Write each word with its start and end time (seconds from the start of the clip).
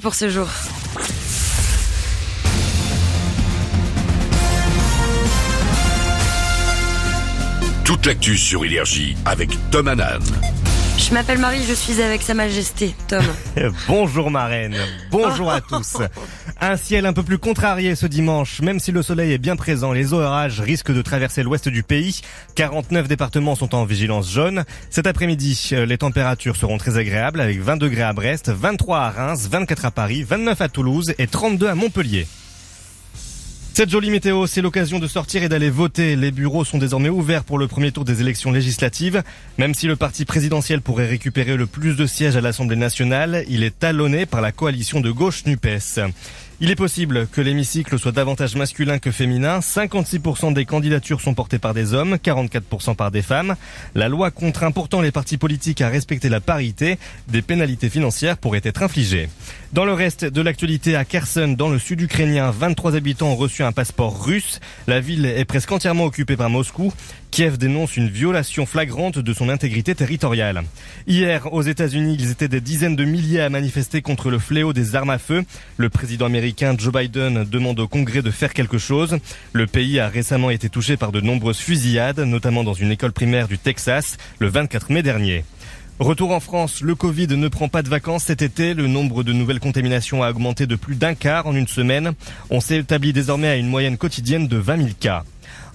pour 0.00 0.14
ce 0.14 0.28
jour. 0.28 0.48
Toute 7.84 8.06
l'actu 8.06 8.36
sur 8.36 8.64
Énergie 8.64 9.16
avec 9.24 9.50
Tom 9.70 9.88
Hanan. 9.88 10.22
Je 10.96 11.12
m'appelle 11.12 11.38
Marie, 11.38 11.62
je 11.68 11.74
suis 11.74 12.00
avec 12.00 12.22
Sa 12.22 12.34
Majesté, 12.34 12.94
Tom. 13.08 13.24
Bonjour 13.88 14.30
marraine, 14.30 14.76
bonjour 15.10 15.50
à 15.50 15.60
tous. 15.60 15.98
Un 16.60 16.76
ciel 16.76 17.04
un 17.04 17.12
peu 17.12 17.22
plus 17.22 17.38
contrarié 17.38 17.94
ce 17.94 18.06
dimanche, 18.06 18.60
même 18.62 18.78
si 18.80 18.90
le 18.92 19.02
soleil 19.02 19.32
est 19.32 19.38
bien 19.38 19.56
présent, 19.56 19.92
les 19.92 20.12
orages 20.12 20.60
risquent 20.60 20.92
de 20.92 21.02
traverser 21.02 21.42
l'ouest 21.42 21.68
du 21.68 21.82
pays. 21.82 22.22
49 22.54 23.08
départements 23.08 23.54
sont 23.54 23.74
en 23.74 23.84
vigilance 23.84 24.30
jaune. 24.30 24.64
Cet 24.88 25.06
après-midi, 25.06 25.70
euh, 25.72 25.84
les 25.84 25.98
températures 25.98 26.56
seront 26.56 26.78
très 26.78 26.96
agréables 26.96 27.40
avec 27.40 27.60
20 27.60 27.76
degrés 27.76 28.02
à 28.02 28.12
Brest, 28.12 28.50
23 28.50 28.98
à 28.98 29.10
Reims, 29.10 29.48
24 29.50 29.84
à 29.84 29.90
Paris, 29.90 30.22
29 30.22 30.60
à 30.60 30.68
Toulouse 30.68 31.12
et 31.18 31.26
32 31.26 31.68
à 31.68 31.74
Montpellier. 31.74 32.26
Cette 33.76 33.90
jolie 33.90 34.10
météo, 34.10 34.46
c'est 34.46 34.62
l'occasion 34.62 35.00
de 35.00 35.08
sortir 35.08 35.42
et 35.42 35.48
d'aller 35.48 35.68
voter. 35.68 36.14
Les 36.14 36.30
bureaux 36.30 36.64
sont 36.64 36.78
désormais 36.78 37.08
ouverts 37.08 37.42
pour 37.42 37.58
le 37.58 37.66
premier 37.66 37.90
tour 37.90 38.04
des 38.04 38.20
élections 38.20 38.52
législatives. 38.52 39.24
Même 39.58 39.74
si 39.74 39.88
le 39.88 39.96
parti 39.96 40.24
présidentiel 40.24 40.80
pourrait 40.80 41.08
récupérer 41.08 41.56
le 41.56 41.66
plus 41.66 41.96
de 41.96 42.06
sièges 42.06 42.36
à 42.36 42.40
l'Assemblée 42.40 42.76
nationale, 42.76 43.44
il 43.48 43.64
est 43.64 43.76
talonné 43.76 44.26
par 44.26 44.42
la 44.42 44.52
coalition 44.52 45.00
de 45.00 45.10
gauche 45.10 45.44
NUPES. 45.46 45.98
Il 46.64 46.70
est 46.70 46.76
possible 46.76 47.26
que 47.30 47.42
l'hémicycle 47.42 47.98
soit 47.98 48.12
davantage 48.12 48.56
masculin 48.56 48.98
que 48.98 49.10
féminin. 49.10 49.58
56% 49.58 50.54
des 50.54 50.64
candidatures 50.64 51.20
sont 51.20 51.34
portées 51.34 51.58
par 51.58 51.74
des 51.74 51.92
hommes, 51.92 52.14
44% 52.14 52.96
par 52.96 53.10
des 53.10 53.20
femmes. 53.20 53.54
La 53.94 54.08
loi 54.08 54.30
contraint 54.30 54.70
pourtant 54.70 55.02
les 55.02 55.10
partis 55.12 55.36
politiques 55.36 55.82
à 55.82 55.90
respecter 55.90 56.30
la 56.30 56.40
parité. 56.40 56.98
Des 57.28 57.42
pénalités 57.42 57.90
financières 57.90 58.38
pourraient 58.38 58.62
être 58.64 58.82
infligées. 58.82 59.28
Dans 59.74 59.84
le 59.84 59.92
reste 59.92 60.24
de 60.24 60.40
l'actualité, 60.40 60.96
à 60.96 61.04
Kherson, 61.04 61.48
dans 61.48 61.68
le 61.68 61.78
sud 61.78 62.00
ukrainien, 62.00 62.50
23 62.50 62.96
habitants 62.96 63.32
ont 63.32 63.36
reçu 63.36 63.62
un 63.62 63.72
passeport 63.72 64.24
russe. 64.24 64.58
La 64.86 65.00
ville 65.00 65.26
est 65.26 65.44
presque 65.44 65.70
entièrement 65.70 66.04
occupée 66.04 66.38
par 66.38 66.48
Moscou. 66.48 66.94
Kiev 67.34 67.58
dénonce 67.58 67.96
une 67.96 68.08
violation 68.08 68.64
flagrante 68.64 69.18
de 69.18 69.32
son 69.32 69.48
intégrité 69.48 69.96
territoriale. 69.96 70.62
Hier, 71.08 71.52
aux 71.52 71.62
États-Unis, 71.62 72.16
ils 72.16 72.30
étaient 72.30 72.46
des 72.46 72.60
dizaines 72.60 72.94
de 72.94 73.04
milliers 73.04 73.40
à 73.40 73.50
manifester 73.50 74.02
contre 74.02 74.30
le 74.30 74.38
fléau 74.38 74.72
des 74.72 74.94
armes 74.94 75.10
à 75.10 75.18
feu. 75.18 75.42
Le 75.76 75.88
président 75.88 76.26
américain 76.26 76.76
Joe 76.78 76.92
Biden 76.92 77.42
demande 77.42 77.80
au 77.80 77.88
Congrès 77.88 78.22
de 78.22 78.30
faire 78.30 78.54
quelque 78.54 78.78
chose. 78.78 79.18
Le 79.52 79.66
pays 79.66 79.98
a 79.98 80.06
récemment 80.06 80.50
été 80.50 80.68
touché 80.68 80.96
par 80.96 81.10
de 81.10 81.20
nombreuses 81.20 81.58
fusillades, 81.58 82.20
notamment 82.20 82.62
dans 82.62 82.72
une 82.72 82.92
école 82.92 83.10
primaire 83.10 83.48
du 83.48 83.58
Texas, 83.58 84.16
le 84.38 84.46
24 84.46 84.92
mai 84.92 85.02
dernier. 85.02 85.42
Retour 85.98 86.30
en 86.30 86.38
France, 86.38 86.82
le 86.82 86.94
Covid 86.94 87.26
ne 87.26 87.48
prend 87.48 87.68
pas 87.68 87.82
de 87.82 87.88
vacances 87.88 88.22
cet 88.22 88.42
été. 88.42 88.74
Le 88.74 88.86
nombre 88.86 89.24
de 89.24 89.32
nouvelles 89.32 89.58
contaminations 89.58 90.22
a 90.22 90.30
augmenté 90.30 90.68
de 90.68 90.76
plus 90.76 90.94
d'un 90.94 91.14
quart 91.14 91.48
en 91.48 91.56
une 91.56 91.66
semaine. 91.66 92.12
On 92.50 92.60
s'est 92.60 92.78
établi 92.78 93.12
désormais 93.12 93.48
à 93.48 93.56
une 93.56 93.68
moyenne 93.68 93.98
quotidienne 93.98 94.46
de 94.46 94.56
20 94.56 94.76
000 94.76 94.88
cas. 95.00 95.24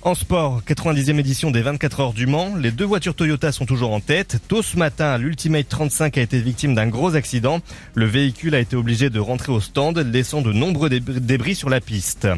En 0.02 0.16
sport, 0.16 0.62
90e 0.66 1.20
édition 1.20 1.52
des 1.52 1.62
24 1.62 2.00
heures 2.00 2.14
du 2.14 2.26
Mans, 2.26 2.56
les 2.56 2.72
deux 2.72 2.86
voitures 2.86 3.16
Toyota 3.16 3.52
sont 3.52 3.66
toujours 3.66 3.92
en 3.92 4.00
tête. 4.00 4.38
Tôt 4.48 4.62
ce 4.62 4.78
matin, 4.78 5.18
l'Ultimate 5.18 5.68
35 5.68 6.18
a 6.18 6.22
été 6.22 6.40
victime 6.40 6.74
d'un 6.74 6.88
gros 6.88 7.16
accident. 7.16 7.60
Le 7.96 8.06
véhicule 8.06 8.56
a 8.56 8.60
été 8.60 8.78
obligé 8.78 9.10
de 9.10 9.20
rentrer 9.20 9.52
au 9.52 9.60
stand, 9.60 9.98
laissant 9.98 10.42
de 10.42 10.54
nombreux 10.54 10.90
débris 10.90 11.54
sur 11.54 11.70
la 11.70 11.82
piste. 11.82 12.30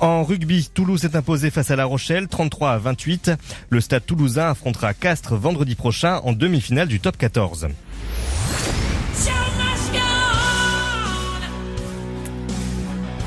En 0.00 0.22
rugby, 0.22 0.68
Toulouse 0.74 1.06
est 1.06 1.16
imposé 1.16 1.50
face 1.50 1.70
à 1.70 1.76
La 1.76 1.86
Rochelle, 1.86 2.28
33 2.28 2.72
à 2.72 2.78
28. 2.78 3.30
Le 3.70 3.80
stade 3.80 4.04
toulousain 4.04 4.50
affrontera 4.50 4.92
Castres 4.92 5.34
vendredi 5.34 5.76
prochain 5.76 6.20
en 6.24 6.34
demi-finale 6.34 6.88
du 6.88 7.00
top 7.00 7.16
14. 7.16 7.68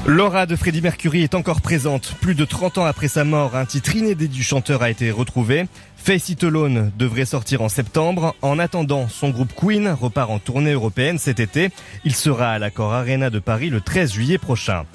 L'aura 0.08 0.48
de 0.48 0.56
Freddie 0.56 0.82
Mercury 0.82 1.22
est 1.22 1.36
encore 1.36 1.62
présente. 1.62 2.16
Plus 2.22 2.34
de 2.34 2.44
30 2.44 2.80
ans 2.80 2.86
après 2.86 3.08
sa 3.08 3.24
mort, 3.24 3.56
un 3.56 3.66
titre 3.66 3.96
inédit 3.96 4.30
du 4.30 4.44
chanteur 4.44 4.82
a 4.82 4.90
été 4.90 5.12
retrouvé. 5.12 5.68
Face 5.96 6.30
It 6.30 6.44
Alone 6.44 6.92
devrait 6.98 7.26
sortir 7.26 7.62
en 7.62 7.70
septembre. 7.70 8.36
En 8.42 8.58
attendant, 8.58 9.08
son 9.08 9.30
groupe 9.30 9.54
Queen 9.56 9.90
repart 9.90 10.32
en 10.32 10.40
tournée 10.40 10.72
européenne 10.72 11.20
cet 11.20 11.40
été. 11.40 11.70
Il 12.04 12.16
sera 12.16 12.50
à 12.50 12.58
l'accord 12.58 12.94
Arena 12.94 13.30
de 13.30 13.38
Paris 13.38 13.70
le 13.70 13.80
13 13.80 14.14
juillet 14.14 14.40
prochain. 14.40 14.86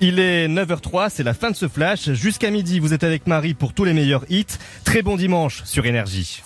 Il 0.00 0.18
est 0.18 0.48
9h03, 0.48 1.10
c'est 1.10 1.22
la 1.22 1.34
fin 1.34 1.50
de 1.50 1.56
ce 1.56 1.68
flash. 1.68 2.12
Jusqu'à 2.12 2.50
midi, 2.50 2.80
vous 2.80 2.94
êtes 2.94 3.04
avec 3.04 3.26
Marie 3.26 3.52
pour 3.52 3.74
tous 3.74 3.84
les 3.84 3.92
meilleurs 3.92 4.24
hits. 4.30 4.46
Très 4.84 5.02
bon 5.02 5.16
dimanche 5.16 5.62
sur 5.64 5.84
Énergie. 5.84 6.42